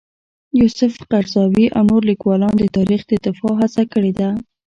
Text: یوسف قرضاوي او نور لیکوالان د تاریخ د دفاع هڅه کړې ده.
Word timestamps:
یوسف 0.59 0.93
قرضاوي 1.11 1.65
او 1.77 1.83
نور 1.91 2.01
لیکوالان 2.09 2.53
د 2.57 2.63
تاریخ 2.77 3.01
د 3.07 3.13
دفاع 3.25 3.53
هڅه 3.61 3.81
کړې 3.93 4.11
ده. 4.19 4.29